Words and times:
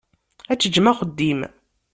Ad 0.51 0.57
teǧǧem 0.59 0.87
axeddim. 0.91 1.39